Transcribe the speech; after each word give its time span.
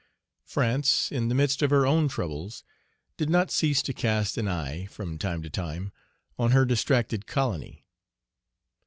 Page 0.01 0.53
61 0.53 0.53
France, 0.53 1.11
in 1.11 1.27
the 1.29 1.35
midst 1.35 1.61
of 1.61 1.69
her 1.69 1.85
own 1.85 2.07
troubles, 2.07 2.63
did 3.17 3.29
not 3.29 3.51
cease 3.51 3.83
to 3.83 3.93
cast 3.93 4.35
an 4.35 4.47
eye, 4.47 4.85
from 4.87 5.19
time 5.19 5.43
to 5.43 5.49
time, 5.51 5.91
on 6.39 6.49
her 6.53 6.65
distracted 6.65 7.27
colony. 7.27 7.85